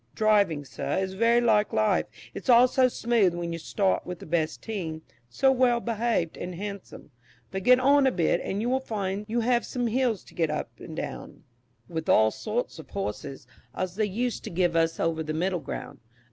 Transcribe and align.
Driving, 0.15 0.65
sir, 0.65 0.97
is 0.97 1.13
very 1.13 1.39
like 1.41 1.71
life, 1.71 2.07
it's 2.33 2.49
all 2.49 2.67
so 2.67 2.87
smooth 2.87 3.35
when 3.35 3.53
you 3.53 3.59
start 3.59 4.03
with 4.03 4.17
the 4.17 4.25
best 4.25 4.63
team, 4.63 5.03
so 5.29 5.51
well 5.51 5.79
behaved 5.79 6.37
and 6.37 6.55
handsome; 6.55 7.11
but 7.51 7.61
get 7.61 7.79
on 7.79 8.07
a 8.07 8.11
bit, 8.11 8.41
and 8.43 8.61
you 8.61 8.69
will 8.71 8.79
find 8.79 9.25
you 9.29 9.41
have 9.41 9.63
some 9.63 9.85
hills 9.85 10.23
to 10.23 10.33
get 10.33 10.49
up 10.49 10.71
and 10.79 10.95
down, 10.95 11.43
with 11.87 12.09
all 12.09 12.31
sorts 12.31 12.79
of 12.79 12.89
horses, 12.89 13.45
as 13.75 13.95
they 13.95 14.05
used 14.07 14.43
to 14.45 14.49
give 14.49 14.75
us 14.75 14.99
over 14.99 15.21
the 15.21 15.35
middle 15.35 15.59
ground. 15.59 15.99